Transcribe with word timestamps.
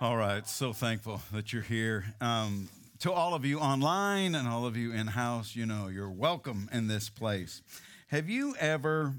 All 0.00 0.16
right, 0.16 0.46
so 0.48 0.72
thankful 0.72 1.22
that 1.32 1.52
you're 1.52 1.62
here. 1.62 2.04
Um, 2.20 2.68
to 2.98 3.12
all 3.12 3.32
of 3.32 3.44
you 3.44 3.60
online 3.60 4.34
and 4.34 4.48
all 4.48 4.66
of 4.66 4.76
you 4.76 4.92
in 4.92 5.06
house, 5.06 5.54
you 5.54 5.66
know, 5.66 5.86
you're 5.86 6.10
welcome 6.10 6.68
in 6.72 6.88
this 6.88 7.08
place. 7.08 7.62
Have 8.08 8.28
you 8.28 8.56
ever, 8.58 9.14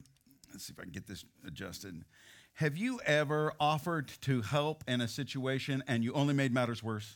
let's 0.52 0.66
see 0.66 0.74
if 0.74 0.80
I 0.80 0.84
can 0.84 0.92
get 0.92 1.08
this 1.08 1.24
adjusted. 1.48 2.04
Have 2.56 2.76
you 2.76 3.00
ever 3.06 3.54
offered 3.58 4.10
to 4.24 4.42
help 4.42 4.84
in 4.86 5.00
a 5.00 5.08
situation 5.08 5.82
and 5.88 6.04
you 6.04 6.12
only 6.12 6.34
made 6.34 6.54
matters 6.54 6.84
worse? 6.84 7.16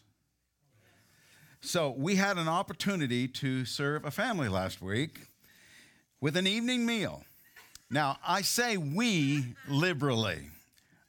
So, 1.59 1.93
we 1.97 2.15
had 2.15 2.37
an 2.37 2.47
opportunity 2.47 3.27
to 3.27 3.65
serve 3.65 4.05
a 4.05 4.11
family 4.11 4.47
last 4.47 4.81
week 4.81 5.27
with 6.21 6.37
an 6.37 6.47
evening 6.47 6.85
meal. 6.85 7.25
Now, 7.91 8.19
I 8.25 8.41
say 8.41 8.77
we 8.77 9.55
liberally 9.67 10.47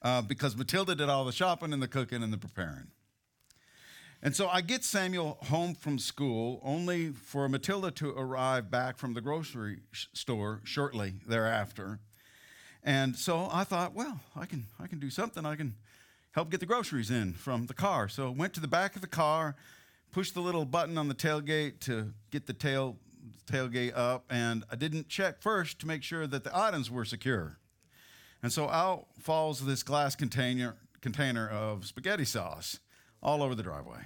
uh, 0.02 0.22
because 0.22 0.56
Matilda 0.56 0.94
did 0.94 1.08
all 1.08 1.24
the 1.24 1.32
shopping 1.32 1.72
and 1.72 1.82
the 1.82 1.88
cooking 1.88 2.22
and 2.22 2.32
the 2.32 2.38
preparing. 2.38 2.88
And 4.22 4.36
so 4.36 4.48
I 4.48 4.60
get 4.60 4.84
Samuel 4.84 5.38
home 5.44 5.74
from 5.74 5.98
school 5.98 6.60
only 6.62 7.08
for 7.10 7.48
Matilda 7.48 7.90
to 7.92 8.10
arrive 8.10 8.70
back 8.70 8.98
from 8.98 9.14
the 9.14 9.22
grocery 9.22 9.78
store 10.12 10.60
shortly 10.64 11.14
thereafter. 11.26 12.00
And 12.82 13.16
so 13.16 13.48
I 13.50 13.64
thought, 13.64 13.94
well, 13.94 14.20
I 14.36 14.44
can, 14.44 14.66
I 14.78 14.86
can 14.86 14.98
do 14.98 15.08
something. 15.08 15.46
I 15.46 15.56
can 15.56 15.74
help 16.32 16.50
get 16.50 16.60
the 16.60 16.66
groceries 16.66 17.10
in 17.10 17.32
from 17.32 17.66
the 17.66 17.74
car. 17.74 18.08
So 18.08 18.28
I 18.28 18.30
went 18.30 18.52
to 18.54 18.60
the 18.60 18.68
back 18.68 18.94
of 18.94 19.00
the 19.00 19.06
car, 19.06 19.56
pushed 20.12 20.34
the 20.34 20.40
little 20.40 20.64
button 20.64 20.98
on 20.98 21.08
the 21.08 21.14
tailgate 21.14 21.80
to 21.80 22.12
get 22.30 22.46
the 22.46 22.52
tail, 22.52 22.96
tailgate 23.46 23.96
up, 23.96 24.24
and 24.28 24.64
I 24.70 24.76
didn't 24.76 25.08
check 25.08 25.40
first 25.40 25.78
to 25.80 25.86
make 25.86 26.02
sure 26.02 26.26
that 26.26 26.44
the 26.44 26.56
items 26.56 26.90
were 26.90 27.04
secure. 27.04 27.59
And 28.42 28.52
so 28.52 28.68
out 28.68 29.06
falls 29.18 29.64
this 29.64 29.82
glass 29.82 30.14
container, 30.14 30.76
container 31.00 31.48
of 31.48 31.86
spaghetti 31.86 32.24
sauce 32.24 32.78
all 33.22 33.42
over 33.42 33.54
the 33.54 33.62
driveway. 33.62 34.00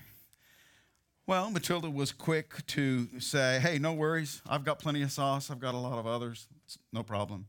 Well, 1.26 1.50
Matilda 1.50 1.88
was 1.88 2.12
quick 2.12 2.66
to 2.66 3.20
say, 3.20 3.58
hey, 3.58 3.78
no 3.78 3.94
worries. 3.94 4.42
I've 4.46 4.64
got 4.64 4.78
plenty 4.78 5.02
of 5.02 5.10
sauce. 5.10 5.50
I've 5.50 5.60
got 5.60 5.74
a 5.74 5.78
lot 5.78 5.98
of 5.98 6.06
others. 6.06 6.46
It's 6.66 6.78
no 6.92 7.02
problem. 7.02 7.46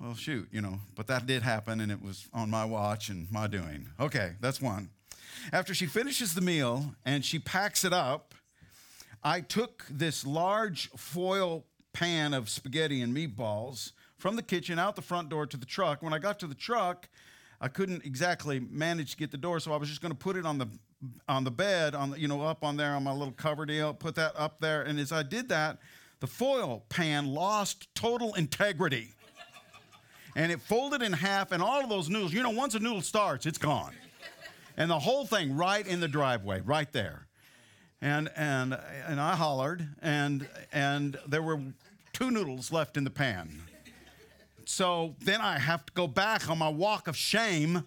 Well, 0.00 0.14
shoot, 0.14 0.48
you 0.50 0.60
know, 0.60 0.80
but 0.94 1.06
that 1.08 1.26
did 1.26 1.42
happen 1.42 1.80
and 1.80 1.90
it 1.90 2.02
was 2.02 2.28
on 2.32 2.50
my 2.50 2.64
watch 2.64 3.08
and 3.08 3.30
my 3.30 3.46
doing. 3.46 3.88
Okay, 3.98 4.32
that's 4.40 4.60
one. 4.60 4.90
After 5.52 5.74
she 5.74 5.86
finishes 5.86 6.34
the 6.34 6.40
meal 6.40 6.94
and 7.04 7.24
she 7.24 7.38
packs 7.38 7.84
it 7.84 7.92
up, 7.92 8.34
I 9.22 9.40
took 9.40 9.84
this 9.90 10.26
large 10.26 10.90
foil 10.90 11.64
pan 11.92 12.34
of 12.34 12.48
spaghetti 12.48 13.00
and 13.00 13.16
meatballs 13.16 13.92
from 14.18 14.36
the 14.36 14.42
kitchen 14.42 14.78
out 14.78 14.96
the 14.96 15.02
front 15.02 15.28
door 15.28 15.46
to 15.46 15.56
the 15.56 15.66
truck. 15.66 16.02
When 16.02 16.12
I 16.12 16.18
got 16.18 16.38
to 16.40 16.46
the 16.46 16.54
truck, 16.54 17.08
I 17.60 17.68
couldn't 17.68 18.04
exactly 18.04 18.60
manage 18.60 19.12
to 19.12 19.16
get 19.16 19.30
the 19.30 19.38
door, 19.38 19.60
so 19.60 19.72
I 19.72 19.76
was 19.76 19.88
just 19.88 20.00
going 20.00 20.12
to 20.12 20.18
put 20.18 20.36
it 20.36 20.44
on 20.44 20.58
the 20.58 20.68
on 21.28 21.44
the 21.44 21.50
bed, 21.50 21.94
on 21.94 22.10
the, 22.10 22.18
you 22.18 22.26
know, 22.26 22.42
up 22.42 22.64
on 22.64 22.76
there 22.76 22.92
on 22.92 23.04
my 23.04 23.12
little 23.12 23.32
cover 23.32 23.66
deal, 23.66 23.92
put 23.92 24.14
that 24.14 24.32
up 24.34 24.60
there. 24.60 24.82
And 24.82 24.98
as 24.98 25.12
I 25.12 25.22
did 25.22 25.50
that, 25.50 25.78
the 26.20 26.26
foil 26.26 26.84
pan 26.88 27.26
lost 27.26 27.94
total 27.94 28.32
integrity. 28.34 29.14
and 30.34 30.50
it 30.50 30.60
folded 30.60 31.02
in 31.02 31.12
half, 31.12 31.52
and 31.52 31.62
all 31.62 31.82
of 31.82 31.90
those 31.90 32.08
noodles, 32.08 32.32
you 32.32 32.42
know, 32.42 32.50
once 32.50 32.74
a 32.74 32.78
noodle 32.78 33.02
starts, 33.02 33.44
it's 33.46 33.58
gone. 33.58 33.94
And 34.78 34.90
the 34.90 34.98
whole 34.98 35.26
thing 35.26 35.56
right 35.56 35.86
in 35.86 36.00
the 36.00 36.08
driveway, 36.08 36.60
right 36.60 36.90
there. 36.92 37.26
And 38.02 38.30
and 38.36 38.78
and 39.06 39.18
I 39.18 39.36
hollered, 39.36 39.88
and 40.02 40.46
and 40.70 41.18
there 41.26 41.42
were 41.42 41.60
two 42.12 42.30
noodles 42.30 42.70
left 42.70 42.98
in 42.98 43.04
the 43.04 43.10
pan. 43.10 43.62
So 44.68 45.14
then 45.20 45.40
I 45.40 45.58
have 45.58 45.86
to 45.86 45.92
go 45.92 46.08
back 46.08 46.50
on 46.50 46.58
my 46.58 46.68
walk 46.68 47.06
of 47.06 47.16
shame 47.16 47.84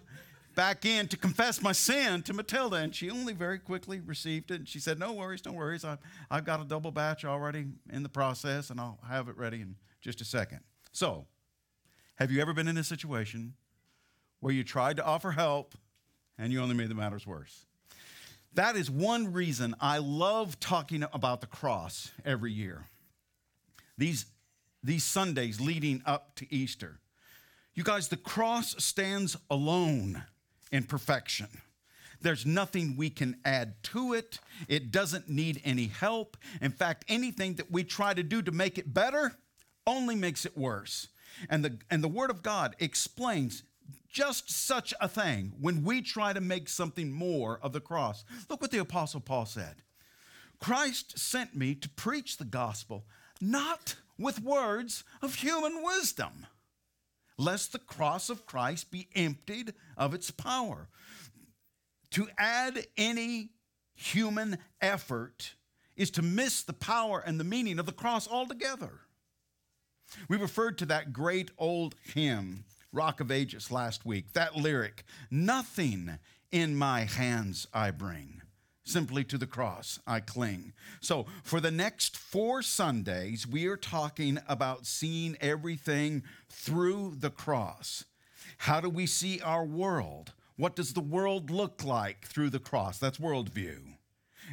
back 0.54 0.86
in 0.86 1.08
to 1.08 1.16
confess 1.16 1.62
my 1.62 1.72
sin 1.72 2.22
to 2.22 2.32
Matilda. 2.32 2.76
And 2.76 2.94
she 2.94 3.10
only 3.10 3.34
very 3.34 3.58
quickly 3.58 4.00
received 4.00 4.50
it. 4.50 4.60
And 4.60 4.68
she 4.68 4.80
said, 4.80 4.98
No 4.98 5.12
worries, 5.12 5.44
no 5.44 5.52
worries. 5.52 5.84
I've, 5.84 5.98
I've 6.30 6.44
got 6.44 6.60
a 6.60 6.64
double 6.64 6.90
batch 6.90 7.24
already 7.24 7.66
in 7.92 8.02
the 8.02 8.08
process, 8.08 8.70
and 8.70 8.80
I'll 8.80 8.98
have 9.06 9.28
it 9.28 9.36
ready 9.36 9.60
in 9.60 9.76
just 10.00 10.22
a 10.22 10.24
second. 10.24 10.60
So, 10.90 11.26
have 12.16 12.30
you 12.30 12.40
ever 12.40 12.54
been 12.54 12.66
in 12.66 12.78
a 12.78 12.84
situation 12.84 13.54
where 14.40 14.52
you 14.52 14.64
tried 14.64 14.96
to 14.96 15.04
offer 15.04 15.32
help 15.32 15.74
and 16.38 16.52
you 16.52 16.62
only 16.62 16.74
made 16.74 16.88
the 16.88 16.94
matters 16.94 17.26
worse? 17.26 17.66
That 18.54 18.74
is 18.74 18.90
one 18.90 19.34
reason 19.34 19.76
I 19.80 19.98
love 19.98 20.58
talking 20.58 21.04
about 21.12 21.42
the 21.42 21.46
cross 21.46 22.10
every 22.24 22.52
year. 22.52 22.86
These 23.96 24.24
these 24.82 25.04
Sundays 25.04 25.60
leading 25.60 26.02
up 26.06 26.34
to 26.36 26.52
Easter. 26.52 27.00
You 27.74 27.84
guys, 27.84 28.08
the 28.08 28.16
cross 28.16 28.74
stands 28.82 29.36
alone 29.50 30.24
in 30.72 30.84
perfection. 30.84 31.48
There's 32.20 32.44
nothing 32.44 32.96
we 32.96 33.08
can 33.10 33.36
add 33.44 33.82
to 33.84 34.12
it. 34.12 34.40
It 34.68 34.90
doesn't 34.90 35.28
need 35.28 35.60
any 35.64 35.86
help. 35.86 36.36
In 36.60 36.70
fact, 36.70 37.04
anything 37.08 37.54
that 37.54 37.70
we 37.70 37.84
try 37.84 38.12
to 38.12 38.22
do 38.22 38.42
to 38.42 38.52
make 38.52 38.76
it 38.76 38.92
better 38.92 39.36
only 39.86 40.14
makes 40.14 40.44
it 40.44 40.56
worse. 40.56 41.08
And 41.48 41.64
the, 41.64 41.78
and 41.90 42.04
the 42.04 42.08
Word 42.08 42.30
of 42.30 42.42
God 42.42 42.76
explains 42.78 43.62
just 44.10 44.50
such 44.50 44.92
a 45.00 45.08
thing 45.08 45.52
when 45.60 45.84
we 45.84 46.02
try 46.02 46.32
to 46.32 46.40
make 46.40 46.68
something 46.68 47.10
more 47.10 47.58
of 47.62 47.72
the 47.72 47.80
cross. 47.80 48.24
Look 48.48 48.60
what 48.60 48.70
the 48.70 48.78
Apostle 48.78 49.20
Paul 49.20 49.46
said 49.46 49.76
Christ 50.58 51.18
sent 51.18 51.56
me 51.56 51.74
to 51.76 51.88
preach 51.88 52.36
the 52.36 52.44
gospel, 52.44 53.06
not 53.40 53.96
with 54.20 54.42
words 54.42 55.02
of 55.22 55.36
human 55.36 55.82
wisdom, 55.82 56.46
lest 57.38 57.72
the 57.72 57.78
cross 57.78 58.28
of 58.28 58.46
Christ 58.46 58.90
be 58.90 59.08
emptied 59.16 59.72
of 59.96 60.14
its 60.14 60.30
power. 60.30 60.88
To 62.12 62.28
add 62.38 62.86
any 62.96 63.50
human 63.94 64.58
effort 64.80 65.54
is 65.96 66.10
to 66.12 66.22
miss 66.22 66.62
the 66.62 66.72
power 66.72 67.20
and 67.24 67.40
the 67.40 67.44
meaning 67.44 67.78
of 67.78 67.86
the 67.86 67.92
cross 67.92 68.28
altogether. 68.28 69.00
We 70.28 70.36
referred 70.36 70.76
to 70.78 70.86
that 70.86 71.12
great 71.12 71.50
old 71.56 71.94
hymn, 72.14 72.64
Rock 72.92 73.20
of 73.20 73.30
Ages, 73.30 73.70
last 73.70 74.04
week. 74.04 74.32
That 74.32 74.56
lyric, 74.56 75.04
nothing 75.30 76.18
in 76.50 76.74
my 76.76 77.04
hands 77.04 77.66
I 77.72 77.90
bring 77.90 78.42
simply 78.90 79.24
to 79.24 79.38
the 79.38 79.46
cross 79.46 79.98
I 80.06 80.20
cling. 80.20 80.72
So, 81.00 81.26
for 81.42 81.60
the 81.60 81.70
next 81.70 82.16
four 82.16 82.62
Sundays, 82.62 83.46
we 83.46 83.66
are 83.66 83.76
talking 83.76 84.38
about 84.48 84.86
seeing 84.86 85.36
everything 85.40 86.22
through 86.48 87.14
the 87.18 87.30
cross. 87.30 88.04
How 88.58 88.80
do 88.80 88.90
we 88.90 89.06
see 89.06 89.40
our 89.40 89.64
world? 89.64 90.32
What 90.56 90.76
does 90.76 90.92
the 90.92 91.00
world 91.00 91.50
look 91.50 91.84
like 91.84 92.26
through 92.26 92.50
the 92.50 92.58
cross? 92.58 92.98
That's 92.98 93.18
worldview. 93.18 93.94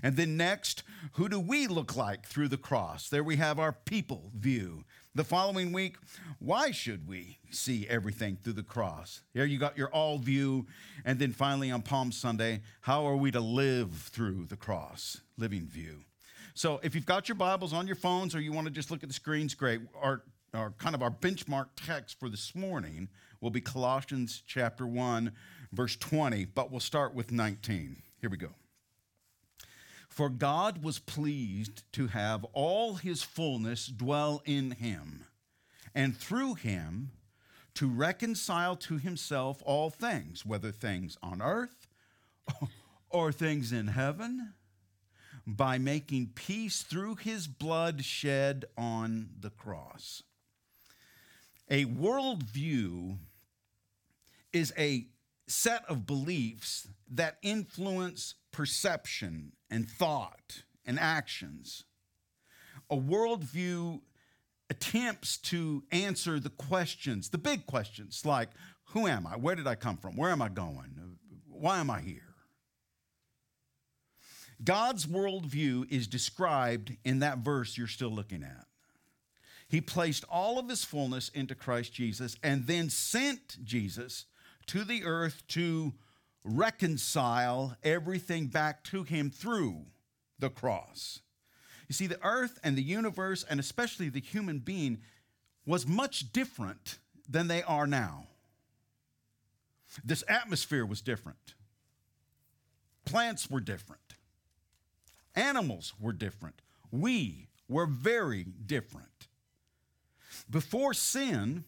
And 0.03 0.15
then 0.15 0.37
next, 0.37 0.83
who 1.13 1.27
do 1.27 1.39
we 1.39 1.67
look 1.67 1.95
like 1.95 2.25
through 2.25 2.47
the 2.49 2.57
cross? 2.57 3.09
There 3.09 3.23
we 3.23 3.37
have 3.37 3.59
our 3.59 3.73
people 3.73 4.31
view. 4.35 4.85
The 5.17 5.23
following 5.23 5.73
week, 5.73 5.95
why 6.37 6.69
should 6.69 7.07
we 7.07 7.39
see 7.49 7.87
everything 7.89 8.37
through 8.39 8.53
the 8.53 8.61
cross? 8.61 9.23
Here 9.33 9.45
you 9.45 9.57
got 9.57 9.75
your 9.75 9.89
all 9.89 10.19
view. 10.19 10.67
And 11.05 11.17
then 11.17 11.31
finally 11.31 11.71
on 11.71 11.81
Palm 11.81 12.11
Sunday, 12.11 12.61
how 12.81 13.03
are 13.07 13.15
we 13.15 13.31
to 13.31 13.39
live 13.39 13.91
through 13.93 14.45
the 14.45 14.55
cross? 14.55 15.21
Living 15.35 15.65
view. 15.65 16.01
So 16.53 16.79
if 16.83 16.93
you've 16.93 17.07
got 17.07 17.27
your 17.27 17.35
Bibles 17.35 17.73
on 17.73 17.87
your 17.87 17.95
phones 17.95 18.35
or 18.35 18.41
you 18.41 18.51
want 18.51 18.67
to 18.67 18.71
just 18.71 18.91
look 18.91 19.01
at 19.01 19.09
the 19.09 19.15
screens, 19.15 19.55
great. 19.55 19.81
Our, 19.99 20.21
our 20.53 20.69
kind 20.77 20.93
of 20.93 21.01
our 21.01 21.09
benchmark 21.09 21.69
text 21.75 22.19
for 22.19 22.29
this 22.29 22.53
morning 22.53 23.09
will 23.41 23.49
be 23.49 23.59
Colossians 23.59 24.43
chapter 24.45 24.85
1, 24.85 25.31
verse 25.73 25.95
20, 25.95 26.45
but 26.45 26.69
we'll 26.69 26.79
start 26.79 27.15
with 27.15 27.31
19. 27.31 28.03
Here 28.21 28.29
we 28.29 28.37
go. 28.37 28.49
For 30.17 30.29
God 30.29 30.83
was 30.83 30.97
pleased 30.97 31.83
to 31.93 32.07
have 32.07 32.43
all 32.45 32.95
his 32.95 33.21
fullness 33.21 33.85
dwell 33.85 34.41
in 34.45 34.71
him, 34.71 35.25
and 35.93 36.17
through 36.17 36.55
him 36.55 37.11
to 37.75 37.87
reconcile 37.87 38.75
to 38.77 38.97
himself 38.97 39.61
all 39.63 39.91
things, 39.91 40.43
whether 40.43 40.71
things 40.71 41.19
on 41.21 41.39
earth 41.39 41.87
or 43.11 43.31
things 43.31 43.71
in 43.71 43.89
heaven, 43.89 44.55
by 45.45 45.77
making 45.77 46.31
peace 46.33 46.81
through 46.81 47.17
his 47.17 47.45
blood 47.45 48.03
shed 48.03 48.65
on 48.75 49.29
the 49.39 49.51
cross. 49.51 50.23
A 51.69 51.85
worldview 51.85 53.19
is 54.51 54.73
a 54.79 55.09
set 55.45 55.85
of 55.87 56.07
beliefs 56.07 56.87
that 57.07 57.37
influence 57.43 58.33
perception 58.57 59.51
and 59.69 59.87
thought 59.87 60.63
and 60.83 60.99
actions. 60.99 61.83
A 62.89 62.97
worldview 62.97 64.01
attempts 64.71 65.37
to 65.37 65.83
answer 65.91 66.39
the 66.39 66.49
questions, 66.49 67.29
the 67.29 67.37
big 67.37 67.67
questions 67.67 68.23
like 68.25 68.49
who 68.93 69.05
am 69.05 69.27
I? 69.27 69.37
Where 69.37 69.53
did 69.53 69.67
I 69.67 69.75
come 69.75 69.97
from? 69.97 70.15
Where 70.15 70.31
am 70.31 70.41
I 70.41 70.49
going? 70.49 70.89
Why 71.47 71.77
am 71.77 71.91
I 71.91 72.01
here? 72.01 72.33
God's 74.63 75.05
worldview 75.05 75.91
is 75.91 76.07
described 76.07 76.97
in 77.05 77.19
that 77.19 77.37
verse 77.39 77.77
you're 77.77 77.85
still 77.85 78.09
looking 78.09 78.41
at. 78.41 78.65
He 79.67 79.81
placed 79.81 80.25
all 80.31 80.57
of 80.57 80.67
his 80.67 80.83
fullness 80.83 81.29
into 81.29 81.53
Christ 81.53 81.93
Jesus 81.93 82.35
and 82.41 82.65
then 82.65 82.89
sent 82.89 83.63
Jesus 83.63 84.25
to 84.65 84.83
the 84.83 85.05
earth 85.05 85.43
to 85.49 85.93
reconcile 86.47 87.75
everything 87.83 88.47
back 88.47 88.83
to 88.85 89.03
him 89.03 89.29
through 89.29 89.85
the 90.39 90.49
cross. 90.49 91.19
You 91.87 91.93
see, 91.93 92.07
the 92.07 92.23
earth 92.23 92.59
and 92.63 92.77
the 92.77 92.83
universe, 92.83 93.45
and 93.49 93.59
especially 93.59 94.09
the 94.09 94.19
human 94.19 94.59
being, 94.59 94.99
was 95.65 95.85
much 95.87 96.31
different 96.31 96.97
than 97.27 97.47
they 97.47 97.63
are 97.63 97.87
now. 97.87 98.27
This 100.03 100.23
atmosphere 100.27 100.85
was 100.85 101.01
different. 101.01 101.55
Plants 103.05 103.49
were 103.49 103.61
different. 103.61 104.15
Animals 105.35 105.93
were 105.99 106.13
different. 106.13 106.61
We 106.91 107.47
were 107.69 107.85
very 107.85 108.43
different. 108.43 109.27
Before 110.49 110.93
sin, 110.93 111.63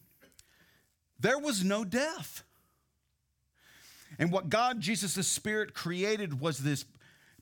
there 1.18 1.38
was 1.38 1.64
no 1.64 1.84
death. 1.84 2.42
And 4.20 4.30
what 4.30 4.50
God, 4.50 4.80
Jesus' 4.80 5.26
Spirit, 5.26 5.72
created 5.72 6.40
was 6.40 6.58
this 6.58 6.84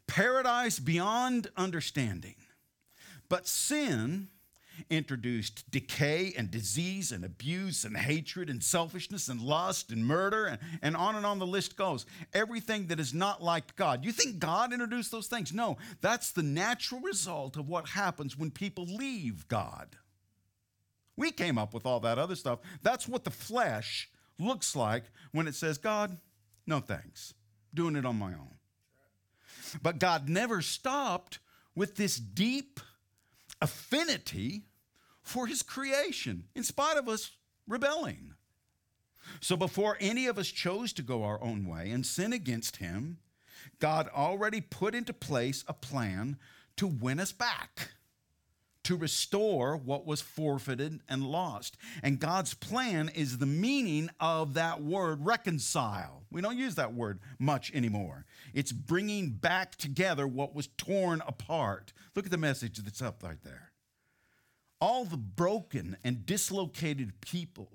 paradise 0.06 0.78
beyond 0.78 1.48
understanding. 1.56 2.36
But 3.28 3.48
sin 3.48 4.28
introduced 4.88 5.69
decay 5.72 6.32
and 6.38 6.52
disease 6.52 7.10
and 7.10 7.25
abuse 7.25 7.84
and 7.84 7.96
hatred 7.96 8.48
and 8.48 8.62
selfishness 8.62 9.26
and 9.26 9.40
lust 9.40 9.90
and 9.90 10.06
murder 10.06 10.46
and, 10.46 10.60
and 10.80 10.96
on 10.96 11.16
and 11.16 11.26
on 11.26 11.40
the 11.40 11.46
list 11.46 11.76
goes. 11.76 12.06
Everything 12.32 12.86
that 12.86 13.00
is 13.00 13.12
not 13.12 13.42
like 13.42 13.75
God. 13.75 14.04
You 14.04 14.12
think 14.12 14.38
God 14.38 14.72
introduced 14.72 15.10
those 15.10 15.26
things? 15.26 15.52
No, 15.52 15.78
that's 16.00 16.30
the 16.30 16.44
natural 16.44 17.00
result 17.00 17.56
of 17.56 17.69
what 17.69 17.88
happens 17.88 18.38
when 18.38 18.52
people 18.52 18.84
leave 18.84 19.48
God. 19.48 19.96
We 21.16 21.32
came 21.32 21.58
up 21.58 21.75
with 21.75 21.84
all 21.84 21.98
that 22.00 22.19
other 22.19 22.36
stuff. 22.36 22.60
That's 22.82 23.08
what 23.08 23.25
the 23.25 23.32
flesh 23.32 24.08
looks 24.38 24.76
like 24.76 25.02
when 25.32 25.48
it 25.48 25.56
says, 25.56 25.76
God, 25.76 26.16
no 26.68 26.80
thanks, 26.80 27.34
doing 27.74 27.96
it 27.96 28.06
on 28.06 28.16
my 28.16 28.32
own. 28.32 28.54
But 29.82 29.98
God 29.98 30.28
never 30.28 30.62
stopped 30.62 31.40
with 31.74 31.96
this 31.96 32.16
deep 32.16 32.80
affinity 33.60 34.64
for 35.22 35.46
his 35.46 35.62
creation, 35.62 36.44
in 36.54 36.62
spite 36.62 36.96
of 36.96 37.08
us 37.08 37.32
rebelling. 37.66 38.34
So 39.40 39.56
before 39.56 39.96
any 40.00 40.26
of 40.26 40.38
us 40.38 40.48
chose 40.48 40.92
to 40.94 41.02
go 41.02 41.22
our 41.22 41.42
own 41.42 41.66
way 41.66 41.90
and 41.90 42.06
sin 42.06 42.32
against 42.32 42.76
him, 42.76 43.18
God 43.78 44.08
already 44.14 44.60
put 44.60 44.94
into 44.94 45.12
place 45.12 45.64
a 45.68 45.74
plan 45.74 46.38
to 46.76 46.86
win 46.86 47.20
us 47.20 47.32
back, 47.32 47.90
to 48.88 48.96
restore 48.96 49.76
what 49.76 50.06
was 50.06 50.23
forfeited 50.23 50.99
and 51.11 51.23
lost. 51.23 51.76
And 52.02 52.19
God's 52.19 52.55
plan 52.55 53.11
is 53.11 53.37
the 53.37 53.44
meaning 53.44 54.08
of 54.19 54.55
that 54.55 54.82
word 54.82 55.26
reconcile. 55.26 56.23
We 56.31 56.40
don't 56.40 56.56
use 56.56 56.76
that 56.76 56.94
word 56.94 57.20
much 57.38 57.70
anymore. 57.75 58.25
It's 58.55 58.73
bringing 58.73 59.32
back 59.32 59.76
together 59.76 60.26
what 60.26 60.55
was 60.55 60.69
torn 60.79 61.23
apart. 61.26 61.93
Look 62.17 62.25
at 62.25 62.31
the 62.31 62.38
message 62.38 62.79
that's 62.79 63.02
up 63.02 63.23
right 63.23 63.37
there. 63.44 63.73
All 64.81 65.05
the 65.05 65.19
broken 65.19 65.99
and 66.02 66.25
dislocated 66.25 67.20
people, 67.20 67.69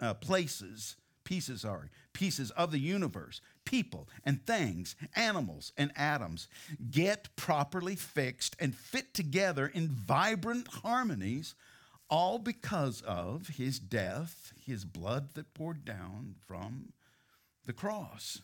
uh, 0.00 0.14
places, 0.14 0.96
pieces, 1.26 1.64
are 1.64 1.90
pieces 2.14 2.50
of 2.52 2.70
the 2.70 2.78
universe, 2.78 3.42
people 3.66 4.08
and 4.24 4.46
things, 4.46 4.96
animals 5.14 5.72
and 5.76 5.92
atoms, 5.94 6.48
get 6.90 7.28
properly 7.36 7.96
fixed 7.96 8.56
and 8.58 8.74
fit 8.74 9.12
together 9.12 9.66
in 9.66 9.88
vibrant 9.88 10.68
harmonies, 10.68 11.54
all 12.08 12.38
because 12.38 13.02
of 13.02 13.48
his 13.48 13.78
death, 13.78 14.54
his 14.64 14.86
blood 14.86 15.34
that 15.34 15.52
poured 15.52 15.84
down 15.84 16.36
from 16.46 16.92
the 17.66 17.74
cross. 17.74 18.40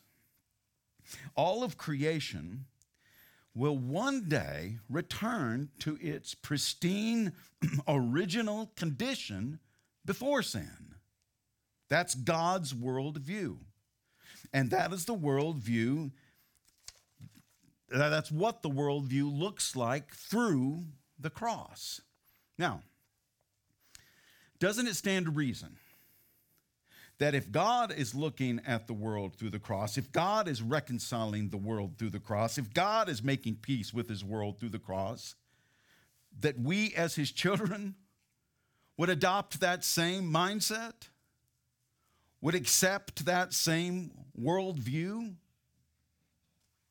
All 1.37 1.63
of 1.63 1.79
creation 1.79 2.67
will 3.55 3.79
one 3.79 4.29
day 4.29 4.79
return 4.91 5.71
to 5.79 5.97
its 6.01 6.35
pristine, 6.35 7.33
original 7.89 8.73
condition 8.77 9.61
before 10.05 10.43
sin. 10.43 10.92
That's 11.93 12.15
God's 12.15 12.73
worldview. 12.73 13.59
And 14.51 14.71
that 14.71 14.95
is 14.95 15.05
the 15.05 15.15
worldview, 15.15 16.11
that's 17.91 18.33
what 18.33 18.63
the 18.63 18.71
worldview 18.71 19.39
looks 19.39 19.77
like 19.77 20.15
through 20.15 20.85
the 21.21 21.29
cross. 21.29 22.01
Now, 22.57 22.81
doesn't 24.59 24.87
it 24.87 24.97
stand 24.97 25.27
to 25.27 25.33
reason 25.33 25.77
that 27.19 27.35
if 27.35 27.53
God 27.53 27.93
is 27.93 28.15
looking 28.15 28.63
at 28.67 28.87
the 28.87 28.95
world 28.95 29.37
through 29.37 29.51
the 29.51 29.59
cross, 29.59 29.99
if 29.99 30.11
God 30.13 30.49
is 30.49 30.63
reconciling 30.63 31.51
the 31.51 31.59
world 31.59 31.99
through 31.99 32.09
the 32.09 32.21
cross, 32.21 32.57
if 32.57 32.73
God 32.73 33.11
is 33.11 33.23
making 33.23 33.57
peace 33.57 33.93
with 33.93 34.09
his 34.09 34.25
world 34.25 34.59
through 34.59 34.71
the 34.71 34.79
cross, 34.79 35.35
that 36.41 36.59
we 36.59 36.95
as 36.95 37.17
his 37.17 37.31
children 37.31 37.97
would 38.97 39.11
adopt 39.11 39.61
that 39.61 39.85
same 39.85 40.33
mindset, 40.33 41.09
would 42.43 42.55
accept 42.55 43.25
that 43.25 43.55
same 43.55 44.11
worldview. 44.39 45.35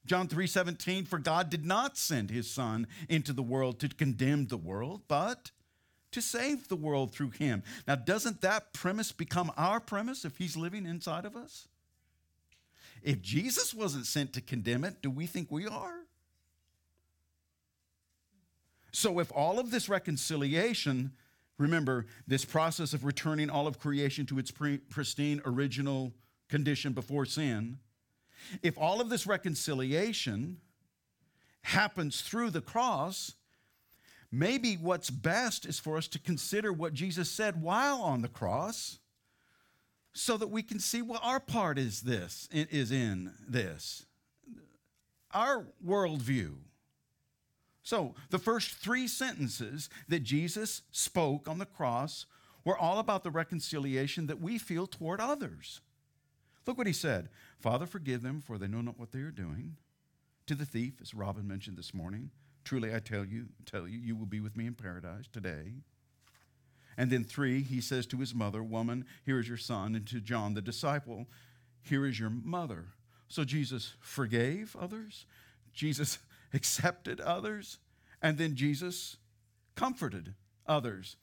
John 0.06 0.28
3:17 0.28 1.06
for 1.06 1.20
God 1.20 1.52
did 1.52 1.66
not 1.66 1.98
send 1.98 2.32
his 2.32 2.50
son 2.50 2.88
into 3.08 3.34
the 3.34 3.44
world 3.44 3.80
to 3.82 3.90
condemn 3.90 4.48
the 4.48 4.58
world, 4.58 5.04
but 5.08 5.52
to 6.12 6.22
save 6.22 6.68
the 6.68 6.76
world 6.76 7.14
through 7.14 7.30
him. 7.32 7.64
Now, 7.88 7.96
doesn't 7.96 8.42
that 8.42 8.74
premise 8.74 9.12
become 9.12 9.52
our 9.56 9.80
premise 9.80 10.26
if 10.26 10.38
he's 10.38 10.58
living 10.58 10.86
inside 10.86 11.26
of 11.26 11.36
us? 11.36 11.68
If 13.04 13.22
Jesus 13.22 13.74
wasn't 13.74 14.06
sent 14.06 14.34
to 14.34 14.42
condemn 14.42 14.84
it, 14.84 15.02
do 15.02 15.10
we 15.10 15.28
think 15.28 15.52
we 15.52 15.68
are? 15.68 16.02
So, 18.92 19.20
if 19.20 19.32
all 19.32 19.60
of 19.60 19.72
this 19.72 19.88
reconciliation, 19.88 21.14
remember 21.62 22.06
this 22.28 22.44
process 22.44 22.94
of 22.94 23.06
returning 23.06 23.50
all 23.50 23.68
of 23.68 23.80
creation 23.80 24.26
to 24.28 24.40
its 24.40 24.52
pristine 24.52 25.42
original 25.46 26.14
condition 26.50 26.94
before 26.94 27.26
sin, 27.26 27.78
if 28.62 28.78
all 28.78 29.00
of 29.00 29.10
this 29.10 29.28
reconciliation 29.28 30.58
happens 31.62 32.22
through 32.22 32.50
the 32.50 32.62
cross, 32.62 33.36
maybe 34.32 34.76
what's 34.76 35.10
best 35.10 35.66
is 35.66 35.80
for 35.80 35.98
us 35.98 36.08
to 36.08 36.20
consider 36.20 36.74
what 36.74 36.94
Jesus 36.94 37.30
said 37.30 37.62
while 37.62 38.02
on 38.02 38.22
the 38.22 38.28
cross 38.28 39.00
so 40.14 40.38
that 40.38 40.50
we 40.50 40.64
can 40.64 40.80
see 40.80 41.02
what 41.02 41.22
our 41.24 41.40
part 41.40 41.78
is 41.78 42.02
this 42.02 42.50
is 42.52 42.92
in 42.92 43.32
this. 43.48 44.06
Our 45.34 45.66
worldview 45.86 46.56
so 47.84 48.16
the 48.30 48.40
first 48.40 48.76
three 48.76 49.08
sentences 49.08 49.90
that 50.08 50.24
jesus 50.24 50.82
spoke 50.92 51.48
on 51.48 51.60
the 51.60 51.66
cross 51.66 52.26
were 52.64 52.78
all 52.78 53.00
about 53.00 53.24
the 53.24 53.32
reconciliation 53.32 54.28
that 54.28 54.42
we 54.42 54.58
feel 54.58 54.88
toward 54.88 55.20
others 55.20 55.82
look 56.66 56.78
what 56.78 56.88
he 56.88 56.94
said 56.94 57.30
father 57.60 57.86
forgive 57.86 58.22
them 58.22 58.42
for 58.42 58.58
they 58.58 58.68
know 58.68 58.82
not 58.82 59.00
what 59.00 59.12
they 59.12 59.20
are 59.20 59.32
doing 59.32 59.78
to 60.46 60.56
the 60.56 60.66
thief 60.66 60.94
as 61.02 61.14
robin 61.14 61.48
mentioned 61.48 61.78
this 61.78 61.94
morning 61.94 62.32
Truly 62.64 62.94
I 62.94 63.00
tell 63.00 63.26
you, 63.26 63.48
tell 63.66 63.88
you, 63.88 64.00
you 64.00 64.16
will 64.16 64.26
be 64.26 64.40
with 64.40 64.56
me 64.56 64.68
in 64.68 64.76
paradise 64.76 65.26
today. 65.32 65.74
And 66.98 67.10
then 67.10 67.24
three, 67.24 67.64
he 67.64 67.82
says 67.82 68.06
to 68.08 68.18
his 68.18 68.36
mother, 68.36 68.62
Woman, 68.62 69.06
here 69.26 69.40
is 69.40 69.48
your 69.48 69.58
son. 69.58 69.96
And 69.96 70.06
to 70.08 70.20
John, 70.20 70.54
the 70.54 70.62
disciple, 70.62 71.28
here 71.82 72.06
is 72.06 72.20
your 72.20 72.30
mother. 72.30 72.88
So 73.28 73.44
Jesus 73.44 73.94
forgave 74.00 74.76
others, 74.80 75.26
Jesus 75.74 76.20
accepted 76.54 77.20
others, 77.20 77.80
and 78.22 78.38
then 78.38 78.56
Jesus 78.56 79.18
comforted 79.76 80.36
others. 80.66 81.16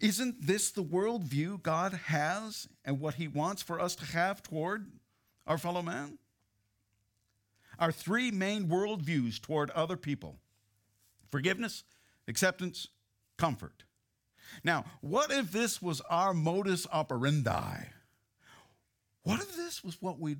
Isn't 0.00 0.46
this 0.46 0.70
the 0.70 0.84
worldview 0.84 1.62
God 1.62 1.92
has 2.06 2.68
and 2.84 3.00
what 3.00 3.14
he 3.14 3.26
wants 3.26 3.62
for 3.62 3.80
us 3.80 3.96
to 3.96 4.04
have 4.06 4.42
toward 4.42 4.86
our 5.46 5.58
fellow 5.58 5.82
man? 5.82 6.18
our 7.78 7.92
three 7.92 8.30
main 8.30 8.66
worldviews 8.68 9.40
toward 9.40 9.70
other 9.70 9.96
people 9.96 10.36
forgiveness, 11.30 11.84
acceptance, 12.26 12.88
comfort. 13.36 13.84
Now, 14.64 14.86
what 15.02 15.30
if 15.30 15.52
this 15.52 15.82
was 15.82 16.00
our 16.08 16.32
modus 16.32 16.86
operandi? 16.90 17.84
What 19.22 19.40
if 19.40 19.54
this 19.54 19.84
was 19.84 20.00
what 20.00 20.18
we 20.18 20.36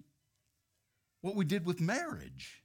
what 1.20 1.36
we 1.36 1.44
did 1.44 1.66
with 1.66 1.80
marriage? 1.80 2.62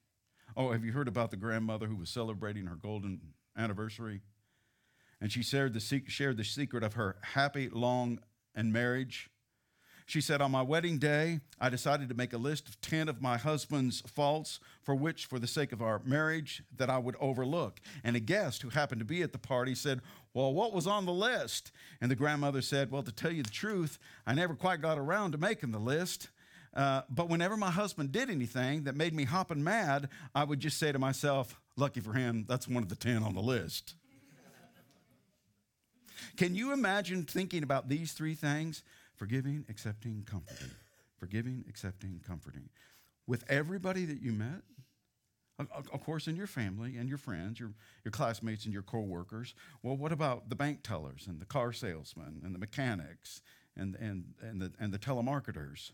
Oh, 0.55 0.71
have 0.71 0.85
you 0.85 0.91
heard 0.91 1.07
about 1.07 1.31
the 1.31 1.37
grandmother 1.37 1.87
who 1.87 1.95
was 1.95 2.09
celebrating 2.09 2.65
her 2.67 2.75
golden 2.75 3.21
anniversary? 3.57 4.21
And 5.19 5.31
she 5.31 5.41
shared 5.41 5.73
the, 5.73 5.79
shared 5.79 6.37
the 6.37 6.43
secret 6.43 6.83
of 6.83 6.93
her 6.93 7.15
happy, 7.21 7.69
long, 7.69 8.19
and 8.53 8.71
marriage 8.71 9.29
she 10.05 10.21
said, 10.21 10.41
On 10.41 10.51
my 10.51 10.61
wedding 10.61 10.97
day, 10.97 11.39
I 11.59 11.69
decided 11.69 12.09
to 12.09 12.15
make 12.15 12.33
a 12.33 12.37
list 12.37 12.67
of 12.67 12.79
10 12.81 13.07
of 13.07 13.21
my 13.21 13.37
husband's 13.37 14.01
faults 14.01 14.59
for 14.81 14.95
which, 14.95 15.25
for 15.25 15.39
the 15.39 15.47
sake 15.47 15.71
of 15.71 15.81
our 15.81 16.01
marriage, 16.03 16.63
that 16.75 16.89
I 16.89 16.97
would 16.97 17.15
overlook. 17.19 17.79
And 18.03 18.15
a 18.15 18.19
guest 18.19 18.61
who 18.61 18.69
happened 18.69 18.99
to 18.99 19.05
be 19.05 19.21
at 19.21 19.31
the 19.31 19.37
party 19.37 19.75
said, 19.75 20.01
Well, 20.33 20.53
what 20.53 20.73
was 20.73 20.87
on 20.87 21.05
the 21.05 21.13
list? 21.13 21.71
And 22.01 22.11
the 22.11 22.15
grandmother 22.15 22.61
said, 22.61 22.91
Well, 22.91 23.03
to 23.03 23.11
tell 23.11 23.31
you 23.31 23.43
the 23.43 23.49
truth, 23.49 23.97
I 24.25 24.33
never 24.33 24.55
quite 24.55 24.81
got 24.81 24.97
around 24.97 25.31
to 25.31 25.37
making 25.37 25.71
the 25.71 25.79
list. 25.79 26.29
Uh, 26.75 27.01
but 27.09 27.29
whenever 27.29 27.55
my 27.55 27.69
husband 27.69 28.11
did 28.11 28.29
anything 28.29 28.83
that 28.83 28.95
made 28.95 29.13
me 29.13 29.25
hopping 29.25 29.63
mad, 29.63 30.09
I 30.33 30.43
would 30.43 30.59
just 30.59 30.79
say 30.79 30.91
to 30.91 30.99
myself, 30.99 31.59
lucky 31.75 31.99
for 31.99 32.13
him, 32.13 32.45
that's 32.47 32.67
one 32.67 32.81
of 32.81 32.89
the 32.89 32.95
10 32.95 33.23
on 33.23 33.35
the 33.35 33.41
list. 33.41 33.95
Can 36.37 36.55
you 36.55 36.73
imagine 36.73 37.23
thinking 37.23 37.63
about 37.63 37.89
these 37.89 38.13
three 38.13 38.33
things? 38.33 38.81
Forgiving, 39.15 39.65
accepting, 39.69 40.25
comforting. 40.29 40.71
Forgiving, 41.19 41.63
accepting, 41.69 42.21
comforting. 42.25 42.69
With 43.27 43.43
everybody 43.49 44.05
that 44.05 44.21
you 44.21 44.31
met, 44.31 44.63
of 45.59 46.03
course, 46.03 46.27
in 46.27 46.35
your 46.35 46.47
family 46.47 46.97
and 46.97 47.07
your 47.07 47.19
friends, 47.19 47.59
your, 47.59 47.71
your 48.03 48.11
classmates 48.11 48.65
and 48.65 48.73
your 48.73 48.81
co-workers. 48.81 49.53
Well, 49.83 49.95
what 49.95 50.11
about 50.11 50.49
the 50.49 50.55
bank 50.55 50.79
tellers 50.83 51.25
and 51.27 51.39
the 51.39 51.45
car 51.45 51.71
salesmen 51.71 52.41
and 52.43 52.55
the 52.55 52.59
mechanics 52.59 53.41
and, 53.77 53.95
and, 53.95 54.33
and, 54.41 54.59
the, 54.59 54.71
and 54.79 54.91
the 54.91 54.97
telemarketers? 54.97 55.91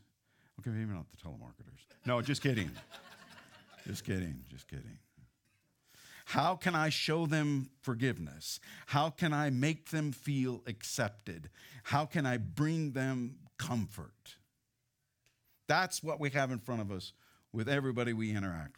Okay, 0.59 0.71
maybe 0.71 0.91
not 0.91 1.05
the 1.09 1.17
telemarketers. 1.17 1.79
No, 2.05 2.21
just 2.21 2.41
kidding. 2.41 2.69
just 3.87 4.03
kidding, 4.03 4.43
just 4.49 4.67
kidding. 4.67 4.99
How 6.25 6.55
can 6.55 6.75
I 6.75 6.89
show 6.89 7.25
them 7.25 7.69
forgiveness? 7.81 8.59
How 8.87 9.09
can 9.09 9.33
I 9.33 9.49
make 9.49 9.89
them 9.91 10.11
feel 10.11 10.61
accepted? 10.67 11.49
How 11.83 12.05
can 12.05 12.25
I 12.25 12.37
bring 12.37 12.91
them 12.91 13.37
comfort? 13.57 14.35
That's 15.67 16.03
what 16.03 16.19
we 16.19 16.29
have 16.31 16.51
in 16.51 16.59
front 16.59 16.81
of 16.81 16.91
us 16.91 17.13
with 17.53 17.69
everybody 17.69 18.11
we 18.11 18.35
interact 18.35 18.75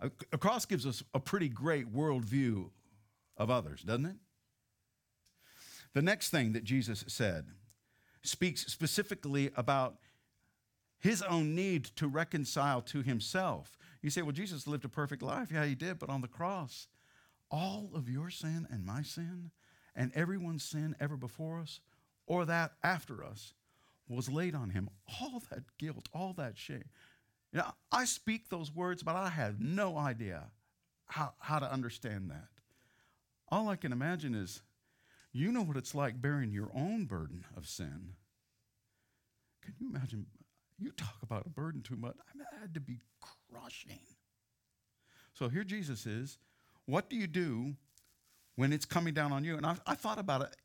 with. 0.00 0.12
A, 0.32 0.38
cross 0.38 0.66
gives 0.66 0.84
us 0.84 1.04
a 1.14 1.20
pretty 1.20 1.48
great 1.48 1.94
worldview 1.94 2.70
of 3.36 3.50
others, 3.50 3.82
doesn't 3.82 4.06
it? 4.06 4.16
The 5.92 6.02
next 6.02 6.30
thing 6.30 6.54
that 6.54 6.64
Jesus 6.64 7.04
said 7.06 7.46
speaks 8.24 8.66
specifically 8.66 9.50
about 9.56 9.96
his 10.98 11.22
own 11.22 11.54
need 11.54 11.84
to 11.84 12.08
reconcile 12.08 12.80
to 12.80 13.02
himself 13.02 13.76
you 14.04 14.10
say, 14.10 14.20
well, 14.20 14.32
Jesus 14.32 14.66
lived 14.66 14.84
a 14.84 14.88
perfect 14.90 15.22
life. 15.22 15.50
Yeah, 15.50 15.64
he 15.64 15.74
did, 15.74 15.98
but 15.98 16.10
on 16.10 16.20
the 16.20 16.28
cross, 16.28 16.88
all 17.50 17.88
of 17.94 18.06
your 18.06 18.28
sin 18.28 18.66
and 18.70 18.84
my 18.84 19.00
sin 19.00 19.50
and 19.96 20.12
everyone's 20.14 20.62
sin 20.62 20.94
ever 21.00 21.16
before 21.16 21.58
us 21.58 21.80
or 22.26 22.44
that 22.44 22.72
after 22.82 23.24
us 23.24 23.54
was 24.06 24.28
laid 24.28 24.54
on 24.54 24.68
him. 24.68 24.90
All 25.22 25.42
that 25.48 25.62
guilt, 25.78 26.10
all 26.12 26.34
that 26.34 26.58
shame. 26.58 26.84
You 27.50 27.60
know, 27.60 27.72
I 27.90 28.04
speak 28.04 28.50
those 28.50 28.70
words, 28.70 29.02
but 29.02 29.16
I 29.16 29.30
have 29.30 29.58
no 29.58 29.96
idea 29.96 30.50
how, 31.06 31.32
how 31.38 31.58
to 31.58 31.72
understand 31.72 32.30
that. 32.30 32.48
All 33.48 33.70
I 33.70 33.76
can 33.76 33.90
imagine 33.90 34.34
is 34.34 34.60
you 35.34 35.52
know 35.52 35.62
what 35.62 35.76
it's 35.76 35.94
like 35.94 36.22
bearing 36.22 36.52
your 36.52 36.70
own 36.74 37.04
burden 37.04 37.44
of 37.56 37.66
sin. 37.66 38.14
Can 39.62 39.74
you 39.78 39.90
imagine 39.90 40.26
you 40.78 40.90
talk 40.92 41.16
about 41.22 41.46
a 41.46 41.48
burden 41.48 41.82
too 41.82 41.96
much. 41.96 42.14
I 42.18 42.36
mean, 42.36 42.46
had 42.60 42.74
to 42.74 42.80
be 42.80 42.98
crushing. 43.50 44.00
So 45.32 45.48
here 45.48 45.64
Jesus 45.64 46.06
is. 46.06 46.38
What 46.86 47.08
do 47.08 47.16
you 47.16 47.26
do 47.26 47.74
when 48.56 48.72
it's 48.72 48.84
coming 48.84 49.14
down 49.14 49.32
on 49.32 49.44
you? 49.44 49.56
And 49.56 49.66
I, 49.66 49.76
I 49.86 49.94
thought 49.94 50.18
about 50.18 50.42
it. 50.42 50.56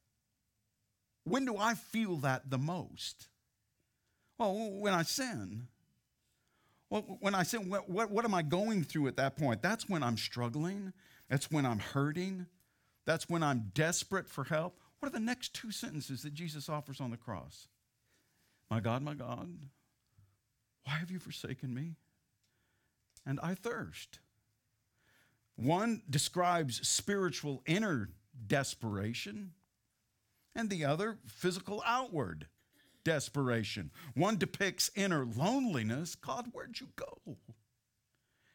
When 1.23 1.45
do 1.45 1.57
I 1.57 1.75
feel 1.75 2.17
that 2.17 2.49
the 2.49 2.57
most? 2.57 3.27
Well, 4.37 4.53
when 4.79 4.93
I 4.93 5.03
sin. 5.03 5.67
Well, 6.89 7.17
when 7.19 7.35
I 7.35 7.43
sin, 7.43 7.69
what, 7.69 7.89
what, 7.89 8.09
what 8.09 8.25
am 8.25 8.33
I 8.33 8.41
going 8.41 8.83
through 8.83 9.07
at 9.07 9.17
that 9.17 9.37
point? 9.37 9.61
That's 9.61 9.87
when 9.87 10.01
I'm 10.01 10.17
struggling. 10.17 10.93
That's 11.29 11.51
when 11.51 11.65
I'm 11.65 11.79
hurting. 11.79 12.47
That's 13.09 13.27
when 13.27 13.41
I'm 13.41 13.71
desperate 13.73 14.29
for 14.29 14.43
help. 14.43 14.79
What 14.99 15.07
are 15.07 15.11
the 15.11 15.19
next 15.19 15.55
two 15.55 15.71
sentences 15.71 16.21
that 16.21 16.35
Jesus 16.35 16.69
offers 16.69 17.01
on 17.01 17.09
the 17.09 17.17
cross? 17.17 17.67
My 18.69 18.79
God, 18.81 19.01
my 19.01 19.15
God, 19.15 19.49
why 20.83 20.93
have 20.93 21.09
you 21.09 21.17
forsaken 21.17 21.73
me? 21.73 21.95
And 23.25 23.39
I 23.41 23.55
thirst. 23.55 24.19
One 25.55 26.03
describes 26.07 26.87
spiritual 26.87 27.63
inner 27.65 28.11
desperation, 28.45 29.53
and 30.53 30.69
the 30.69 30.85
other 30.85 31.17
physical 31.25 31.81
outward 31.87 32.45
desperation. 33.03 33.89
One 34.13 34.37
depicts 34.37 34.91
inner 34.95 35.25
loneliness 35.25 36.13
God, 36.13 36.49
where'd 36.51 36.79
you 36.79 36.89
go? 36.95 37.37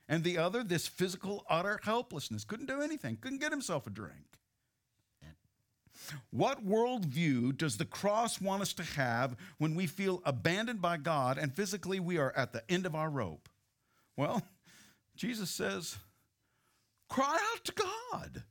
And 0.09 0.23
the 0.23 0.39
other, 0.39 0.63
this 0.63 0.87
physical 0.87 1.45
utter 1.51 1.81
helplessness. 1.83 2.45
Couldn't 2.45 2.67
do 2.67 2.83
anything, 2.83 3.17
couldn't 3.21 3.41
get 3.41 3.51
himself 3.51 3.89
a 3.89 3.91
drink. 3.91 4.39
What 6.31 6.67
worldview 6.67 7.57
does 7.57 7.77
the 7.77 7.85
cross 7.85 8.41
want 8.41 8.63
us 8.63 8.73
to 8.75 8.83
have 8.83 9.37
when 9.59 9.75
we 9.75 9.87
feel 9.87 10.23
abandoned 10.25 10.81
by 10.83 10.97
God 10.97 11.39
and 11.39 11.55
physically 11.55 12.01
we 12.01 12.19
are 12.19 12.33
at 12.37 12.53
the 12.53 12.63
end 12.69 12.87
of 12.87 12.95
our 12.95 13.11
rope? 13.11 13.49
Well, 14.17 14.43
Jesus 15.17 15.51
says, 15.51 15.97
cry 17.09 17.39
out 17.55 17.65
to 17.65 17.73
God. 17.73 18.43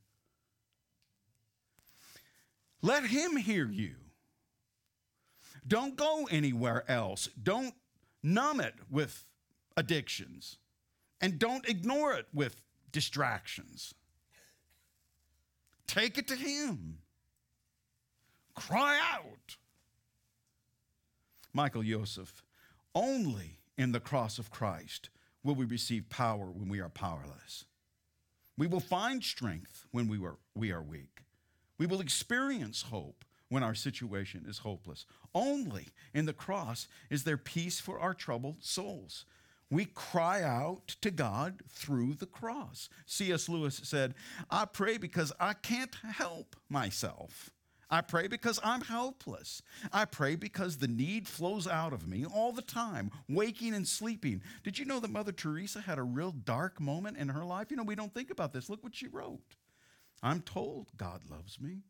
Let 2.82 3.06
Him 3.06 3.36
hear 3.36 3.66
you. 3.66 3.94
Don't 5.66 5.96
go 5.96 6.28
anywhere 6.30 6.84
else. 6.90 7.28
Don't 7.42 7.74
numb 8.22 8.60
it 8.60 8.74
with 8.90 9.24
addictions. 9.76 10.58
And 11.20 11.38
don't 11.38 11.66
ignore 11.68 12.12
it 12.14 12.26
with 12.34 12.60
distractions. 12.92 13.94
Take 15.86 16.18
it 16.18 16.28
to 16.28 16.36
Him. 16.36 16.98
Cry 18.54 19.00
out. 19.14 19.56
Michael 21.52 21.84
Youssef, 21.84 22.42
only 22.94 23.58
in 23.76 23.92
the 23.92 24.00
cross 24.00 24.38
of 24.38 24.50
Christ 24.50 25.10
will 25.42 25.54
we 25.54 25.64
receive 25.64 26.08
power 26.08 26.46
when 26.46 26.68
we 26.68 26.80
are 26.80 26.88
powerless. 26.88 27.64
We 28.56 28.66
will 28.66 28.80
find 28.80 29.22
strength 29.22 29.86
when 29.90 30.08
we, 30.08 30.18
were, 30.18 30.38
we 30.54 30.72
are 30.72 30.82
weak. 30.82 31.22
We 31.78 31.86
will 31.86 32.00
experience 32.00 32.82
hope 32.82 33.24
when 33.48 33.62
our 33.62 33.74
situation 33.74 34.46
is 34.48 34.58
hopeless. 34.58 35.06
Only 35.34 35.88
in 36.12 36.26
the 36.26 36.32
cross 36.32 36.88
is 37.10 37.24
there 37.24 37.36
peace 37.36 37.80
for 37.80 37.98
our 37.98 38.14
troubled 38.14 38.62
souls. 38.62 39.24
We 39.70 39.86
cry 39.86 40.42
out 40.42 40.96
to 41.00 41.10
God 41.10 41.62
through 41.68 42.14
the 42.14 42.26
cross. 42.26 42.88
C.S. 43.06 43.48
Lewis 43.48 43.80
said, 43.82 44.14
I 44.50 44.66
pray 44.66 44.98
because 44.98 45.32
I 45.40 45.54
can't 45.54 45.94
help 46.12 46.54
myself. 46.68 47.50
I 47.94 48.00
pray 48.00 48.26
because 48.26 48.58
I'm 48.64 48.80
helpless. 48.80 49.62
I 49.92 50.04
pray 50.04 50.34
because 50.34 50.78
the 50.78 50.88
need 50.88 51.28
flows 51.28 51.68
out 51.68 51.92
of 51.92 52.08
me 52.08 52.24
all 52.26 52.50
the 52.50 52.60
time, 52.60 53.12
waking 53.28 53.72
and 53.72 53.86
sleeping. 53.86 54.42
Did 54.64 54.80
you 54.80 54.84
know 54.84 54.98
that 54.98 55.12
Mother 55.12 55.30
Teresa 55.30 55.80
had 55.80 55.98
a 55.98 56.02
real 56.02 56.32
dark 56.32 56.80
moment 56.80 57.18
in 57.18 57.28
her 57.28 57.44
life? 57.44 57.70
You 57.70 57.76
know, 57.76 57.84
we 57.84 57.94
don't 57.94 58.12
think 58.12 58.32
about 58.32 58.52
this. 58.52 58.68
Look 58.68 58.82
what 58.82 58.96
she 58.96 59.06
wrote. 59.06 59.54
I'm 60.24 60.40
told 60.40 60.88
God 60.96 61.20
loves 61.30 61.60
me. 61.60 61.82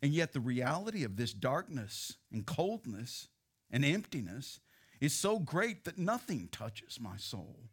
And 0.00 0.14
yet, 0.14 0.32
the 0.32 0.40
reality 0.40 1.04
of 1.04 1.16
this 1.16 1.34
darkness 1.34 2.16
and 2.32 2.46
coldness 2.46 3.28
and 3.70 3.84
emptiness 3.84 4.60
is 4.98 5.12
so 5.12 5.38
great 5.38 5.84
that 5.84 5.98
nothing 5.98 6.48
touches 6.50 6.98
my 6.98 7.18
soul. 7.18 7.68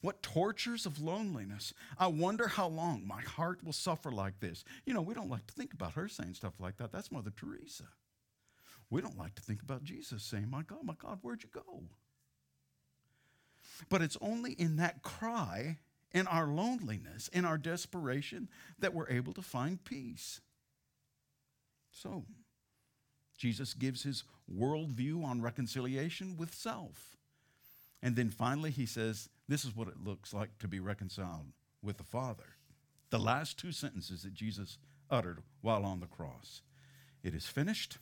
What 0.00 0.22
tortures 0.22 0.86
of 0.86 1.00
loneliness. 1.00 1.74
I 1.98 2.06
wonder 2.06 2.46
how 2.46 2.68
long 2.68 3.06
my 3.06 3.20
heart 3.20 3.64
will 3.64 3.72
suffer 3.72 4.12
like 4.12 4.38
this. 4.38 4.64
You 4.86 4.94
know, 4.94 5.02
we 5.02 5.14
don't 5.14 5.30
like 5.30 5.46
to 5.48 5.54
think 5.54 5.74
about 5.74 5.94
her 5.94 6.08
saying 6.08 6.34
stuff 6.34 6.54
like 6.60 6.76
that. 6.76 6.92
That's 6.92 7.10
Mother 7.10 7.32
Teresa. 7.34 7.84
We 8.90 9.00
don't 9.00 9.18
like 9.18 9.34
to 9.34 9.42
think 9.42 9.60
about 9.60 9.82
Jesus 9.82 10.22
saying, 10.22 10.48
My 10.48 10.62
God, 10.62 10.84
my 10.84 10.94
God, 10.98 11.18
where'd 11.22 11.42
you 11.42 11.50
go? 11.52 11.82
But 13.88 14.02
it's 14.02 14.16
only 14.20 14.52
in 14.52 14.76
that 14.76 15.02
cry, 15.02 15.78
in 16.12 16.26
our 16.26 16.46
loneliness, 16.46 17.28
in 17.28 17.44
our 17.44 17.58
desperation, 17.58 18.48
that 18.78 18.94
we're 18.94 19.10
able 19.10 19.32
to 19.34 19.42
find 19.42 19.84
peace. 19.84 20.40
So, 21.90 22.24
Jesus 23.36 23.74
gives 23.74 24.02
his 24.02 24.24
worldview 24.52 25.24
on 25.24 25.42
reconciliation 25.42 26.36
with 26.36 26.54
self. 26.54 27.16
And 28.02 28.16
then 28.16 28.30
finally, 28.30 28.70
he 28.70 28.86
says, 28.86 29.28
This 29.48 29.64
is 29.64 29.74
what 29.74 29.88
it 29.88 30.04
looks 30.04 30.34
like 30.34 30.58
to 30.58 30.68
be 30.68 30.78
reconciled 30.78 31.46
with 31.82 31.96
the 31.96 32.04
Father. 32.04 32.56
The 33.10 33.18
last 33.18 33.58
two 33.58 33.72
sentences 33.72 34.22
that 34.22 34.34
Jesus 34.34 34.78
uttered 35.10 35.38
while 35.62 35.84
on 35.84 36.00
the 36.00 36.06
cross 36.06 36.62
It 37.22 37.34
is 37.34 37.46
finished, 37.46 37.98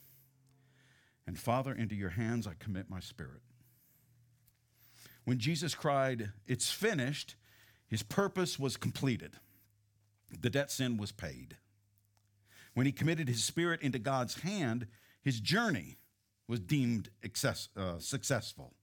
and 1.25 1.39
Father, 1.39 1.73
into 1.73 1.95
your 1.95 2.11
hands 2.11 2.45
I 2.45 2.53
commit 2.59 2.89
my 2.89 2.99
spirit. 2.99 3.41
When 5.25 5.39
Jesus 5.39 5.75
cried, 5.75 6.31
It's 6.45 6.71
finished, 6.71 7.35
his 7.87 8.03
purpose 8.03 8.59
was 8.59 8.77
completed. 8.77 9.33
The 10.29 10.49
debt 10.49 10.71
sin 10.71 10.97
was 10.97 11.11
paid. 11.11 11.57
When 12.73 12.85
he 12.85 12.91
committed 12.91 13.27
his 13.27 13.43
spirit 13.43 13.81
into 13.81 13.99
God's 13.99 14.41
hand, 14.41 14.87
his 15.21 15.39
journey 15.39 15.97
was 16.47 16.59
deemed 16.59 17.09
excess, 17.23 17.69
uh, 17.75 17.99
successful. 17.99 18.76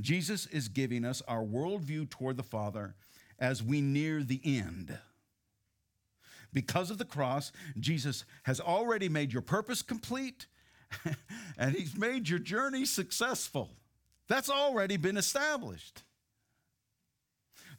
Jesus 0.00 0.46
is 0.46 0.68
giving 0.68 1.04
us 1.04 1.22
our 1.26 1.42
worldview 1.42 2.08
toward 2.10 2.36
the 2.36 2.42
Father 2.42 2.94
as 3.38 3.62
we 3.62 3.80
near 3.80 4.22
the 4.22 4.40
end. 4.44 4.96
Because 6.52 6.90
of 6.90 6.98
the 6.98 7.04
cross, 7.04 7.52
Jesus 7.78 8.24
has 8.44 8.60
already 8.60 9.08
made 9.08 9.32
your 9.32 9.42
purpose 9.42 9.82
complete 9.82 10.46
and 11.58 11.74
He's 11.74 11.96
made 11.96 12.28
your 12.28 12.38
journey 12.38 12.84
successful. 12.84 13.70
That's 14.28 14.50
already 14.50 14.96
been 14.96 15.16
established. 15.16 16.02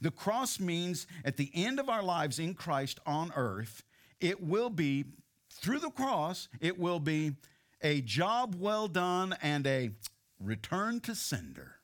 The 0.02 0.12
cross 0.12 0.60
means 0.60 1.08
at 1.26 1.38
the 1.38 1.52
end 1.54 1.80
of 1.80 1.90
our 1.90 2.04
lives 2.04 2.40
in 2.40 2.54
Christ 2.54 3.00
on 3.06 3.32
earth, 3.36 3.84
it 4.22 4.42
will 4.42 4.70
be, 4.70 5.06
through 5.52 5.80
the 5.80 5.90
cross, 5.90 6.48
it 6.62 6.80
will 6.80 7.00
be 7.00 7.34
a 7.82 8.02
job 8.02 8.56
well 8.56 8.88
done 8.88 9.36
and 9.42 9.66
a 9.68 9.92
return 10.40 11.00
to 11.02 11.16
sender. 11.16 11.79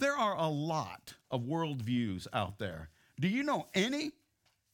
There 0.00 0.16
are 0.16 0.34
a 0.34 0.48
lot 0.48 1.12
of 1.30 1.42
worldviews 1.42 2.26
out 2.32 2.58
there. 2.58 2.88
Do 3.20 3.28
you 3.28 3.42
know 3.42 3.66
any 3.74 4.12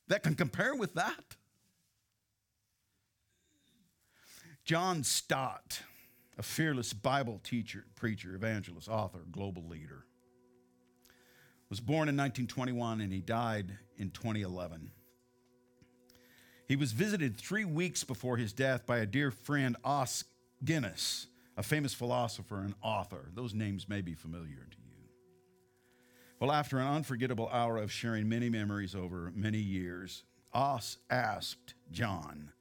that 0.07 0.23
can 0.23 0.37
compare 0.37 0.77
with 0.77 0.95
that? 0.95 1.35
John 4.65 5.03
Stott, 5.03 5.83
a 6.39 6.45
fearless 6.45 6.93
Bible 6.93 7.41
teacher, 7.43 7.85
preacher, 7.97 8.37
evangelist, 8.37 8.89
author, 8.89 9.19
global 9.33 9.67
leader, 9.67 10.05
was 11.69 11.81
born 11.81 12.09
in 12.09 12.17
1921 12.17 13.01
and 13.01 13.13
he 13.13 13.21
died 13.21 13.77
in 13.99 14.11
2011. 14.11 14.93
He 16.69 16.77
was 16.77 16.93
visited 16.93 17.37
three 17.37 17.65
weeks 17.65 18.05
before 18.05 18.37
his 18.37 18.53
death 18.53 18.87
by 18.87 18.99
a 18.99 19.07
dear 19.07 19.33
friend, 19.33 19.77
Os 19.83 20.23
Guinness, 20.65 21.27
a 21.57 21.65
famous 21.65 21.95
philosopher 21.95 22.61
and 22.61 22.75
author. 22.81 23.31
Those 23.35 23.55
names 23.55 23.89
may 23.89 24.03
be 24.03 24.15
familiar 24.15 24.69
to 24.71 24.77
you. 24.79 24.86
Well, 26.39 26.53
after 26.53 26.79
an 26.79 26.87
unforgettable 26.87 27.49
hour 27.49 27.79
of 27.79 27.91
sharing 27.91 28.29
many 28.29 28.51
memories 28.51 28.95
over 28.95 29.33
many 29.35 29.59
years, 29.59 30.23
Os 30.53 30.99
asked 31.09 31.73
John, 31.91 32.53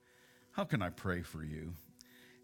How 0.51 0.63
can 0.63 0.81
I 0.81 0.89
pray 0.89 1.21
for 1.21 1.43
you? 1.43 1.73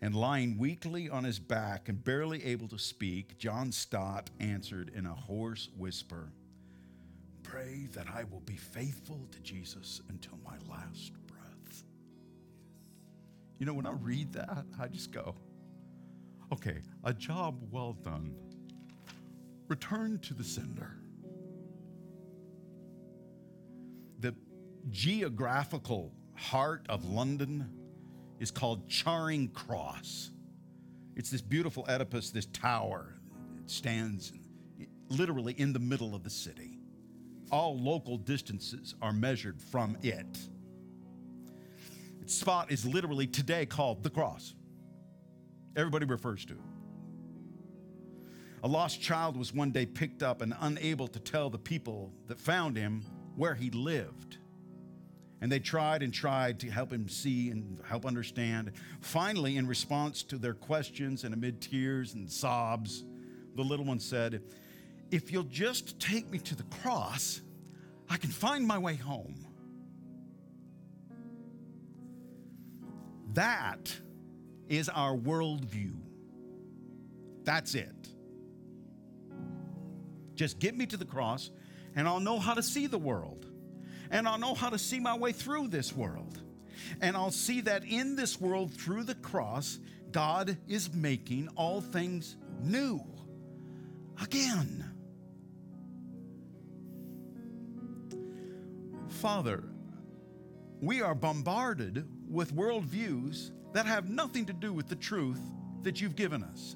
And 0.02 0.14
lying 0.14 0.58
weakly 0.58 1.10
on 1.10 1.24
his 1.24 1.40
back 1.40 1.88
and 1.88 2.04
barely 2.04 2.44
able 2.44 2.68
to 2.68 2.78
speak, 2.78 3.38
John 3.38 3.72
Stott 3.72 4.30
answered 4.42 4.92
in 4.94 5.06
a 5.06 5.14
hoarse 5.14 5.70
whisper, 5.78 6.34
Pray 7.44 7.88
that 7.94 8.08
I 8.14 8.26
will 8.26 8.42
be 8.42 8.58
faithful 8.58 9.28
to 9.32 9.40
Jesus 9.40 10.02
until 10.10 10.38
my 10.44 10.58
last 10.70 11.14
breath. 11.28 11.84
You 13.58 13.66
know, 13.66 13.74
when 13.74 13.86
I 13.86 13.94
read 13.94 14.34
that, 14.34 14.66
I 14.80 14.88
just 14.88 15.14
go, 15.14 15.36
okay, 16.52 16.82
a 17.06 17.14
job 17.14 17.56
well 17.72 17.94
done. 17.94 18.36
Return 19.70 20.20
to 20.20 20.34
the 20.34 20.44
sender. 20.44 21.01
Geographical 24.90 26.12
heart 26.36 26.86
of 26.90 27.06
London 27.06 27.70
is 28.40 28.52
called 28.52 28.90
Charing 28.90 29.50
Cross. 29.50 30.32
It's 31.16 31.30
this 31.30 31.42
beautiful 31.42 31.86
edifice, 31.88 32.32
this 32.32 32.48
tower. 32.48 33.14
It 33.60 33.70
stands 33.70 34.34
literally 35.10 35.54
in 35.54 35.74
the 35.74 35.80
middle 35.80 36.16
of 36.16 36.24
the 36.24 36.30
city. 36.30 36.80
All 37.52 37.78
local 37.78 38.18
distances 38.18 38.96
are 39.02 39.14
measured 39.14 39.62
from 39.62 39.98
it. 40.02 40.40
Its 42.22 42.34
spot 42.34 42.72
is 42.72 42.86
literally 42.86 43.28
today 43.28 43.66
called 43.66 44.04
the 44.04 44.10
cross. 44.10 44.56
Everybody 45.76 46.06
refers 46.06 46.46
to 46.46 46.54
it. 46.54 46.60
A 48.64 48.68
lost 48.68 49.02
child 49.02 49.36
was 49.36 49.54
one 49.54 49.72
day 49.72 49.86
picked 49.86 50.24
up 50.24 50.42
and 50.42 50.54
unable 50.62 51.08
to 51.08 51.20
tell 51.20 51.50
the 51.50 51.58
people 51.58 52.14
that 52.28 52.40
found 52.40 52.78
him 52.78 53.04
where 53.36 53.56
he 53.56 53.70
lived. 53.72 54.38
And 55.42 55.52
they 55.52 55.60
tried 55.60 56.04
and 56.04 56.14
tried 56.14 56.60
to 56.60 56.70
help 56.70 56.94
him 56.94 57.10
see 57.10 57.50
and 57.50 57.80
help 57.88 58.06
understand. 58.06 58.72
Finally, 59.00 59.58
in 59.58 59.68
response 59.68 60.22
to 60.24 60.38
their 60.38 60.54
questions 60.54 61.24
and 61.24 61.34
amid 61.34 61.62
tears 61.62 62.14
and 62.14 62.32
sobs, 62.32 63.04
the 63.56 63.64
little 63.64 63.86
one 63.86 64.00
said, 64.00 64.44
If 65.10 65.32
you'll 65.32 65.44
just 65.44 66.00
take 66.00 66.30
me 66.30 66.38
to 66.40 66.56
the 66.56 66.64
cross, 66.82 67.42
I 68.08 68.18
can 68.18 68.30
find 68.30 68.68
my 68.68 68.78
way 68.78 68.96
home. 68.96 69.48
That 73.34 73.96
is 74.68 74.90
our 74.90 75.16
worldview. 75.16 75.96
That's 77.44 77.74
it. 77.74 78.10
Just 80.36 80.60
get 80.60 80.76
me 80.76 80.86
to 80.86 80.98
the 80.98 81.06
cross, 81.06 81.52
and 81.96 82.08
I'll 82.08 82.20
know 82.20 82.40
how 82.40 82.54
to 82.54 82.64
see 82.64 82.88
the 82.88 82.98
world 82.98 83.51
and 84.12 84.28
I'll 84.28 84.38
know 84.38 84.54
how 84.54 84.70
to 84.70 84.78
see 84.78 85.00
my 85.00 85.18
way 85.18 85.32
through 85.32 85.70
this 85.70 85.96
world. 85.96 86.40
And 87.00 87.16
I'll 87.16 87.32
see 87.32 87.62
that 87.62 87.86
in 87.86 88.16
this 88.16 88.40
world, 88.40 88.74
through 88.74 89.06
the 89.06 89.16
cross, 89.16 89.80
God 90.12 90.58
is 90.68 90.94
making 90.94 91.48
all 91.56 91.82
things 91.82 92.36
new 92.62 93.02
again. 94.22 94.86
Father, 99.08 99.64
we 100.82 101.02
are 101.02 101.16
bombarded 101.16 102.08
with 102.28 102.54
worldviews 102.54 103.52
that 103.74 103.86
have 103.86 104.10
nothing 104.10 104.46
to 104.46 104.54
do 104.54 104.74
with 104.74 104.88
the 104.88 104.96
truth 104.96 105.40
that 105.84 106.02
you've 106.02 106.16
given 106.16 106.44
us. 106.44 106.76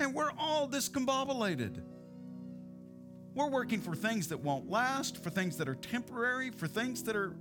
And 0.00 0.14
we're 0.14 0.32
all 0.38 0.68
discombobulated. 0.68 1.82
We're 3.38 3.46
working 3.46 3.80
for 3.80 3.94
things 3.94 4.26
that 4.30 4.38
won't 4.38 4.68
last, 4.68 5.22
for 5.22 5.30
things 5.30 5.56
that 5.58 5.68
are 5.68 5.76
temporary, 5.76 6.50
for 6.50 6.66
things 6.66 7.04
that 7.04 7.14
are 7.14 7.36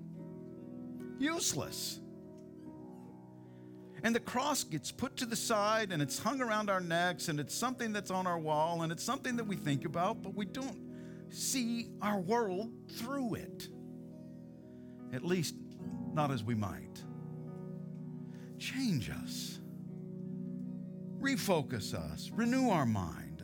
useless. 1.17 1.99
And 4.03 4.13
the 4.13 4.19
cross 4.19 4.63
gets 4.63 4.91
put 4.91 5.17
to 5.17 5.25
the 5.25 5.35
side 5.35 5.91
and 5.91 5.99
it's 5.99 6.19
hung 6.19 6.39
around 6.39 6.69
our 6.69 6.81
necks 6.81 7.29
and 7.29 7.39
it's 7.39 7.55
something 7.55 7.93
that's 7.93 8.11
on 8.11 8.27
our 8.27 8.37
wall 8.37 8.83
and 8.83 8.91
it's 8.91 9.03
something 9.03 9.37
that 9.37 9.45
we 9.45 9.55
think 9.55 9.85
about, 9.85 10.21
but 10.21 10.35
we 10.35 10.45
don't 10.45 10.77
see 11.31 11.89
our 11.99 12.19
world 12.19 12.69
through 12.97 13.33
it. 13.33 13.67
At 15.13 15.25
least, 15.25 15.55
not 16.13 16.29
as 16.29 16.43
we 16.43 16.53
might. 16.53 17.03
Change 18.59 19.09
us, 19.09 19.57
refocus 21.19 21.95
us, 21.95 22.29
renew 22.31 22.69
our 22.69 22.85
mind. 22.85 23.41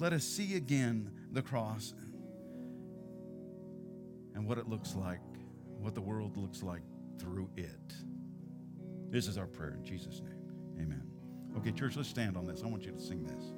Let 0.00 0.12
us 0.12 0.24
see 0.24 0.56
again 0.56 1.12
the 1.32 1.42
cross 1.42 1.94
and 4.34 4.46
what 4.46 4.58
it 4.58 4.68
looks 4.68 4.94
like, 4.94 5.20
what 5.78 5.94
the 5.94 6.00
world 6.00 6.36
looks 6.36 6.62
like 6.62 6.82
through 7.18 7.50
it. 7.56 7.92
This 9.10 9.26
is 9.26 9.38
our 9.38 9.46
prayer 9.46 9.74
in 9.74 9.84
Jesus' 9.84 10.20
name. 10.20 10.38
Amen. 10.80 11.02
Okay, 11.56 11.72
church, 11.72 11.96
let's 11.96 12.08
stand 12.08 12.36
on 12.36 12.46
this. 12.46 12.62
I 12.62 12.66
want 12.66 12.84
you 12.84 12.92
to 12.92 13.00
sing 13.00 13.24
this. 13.24 13.52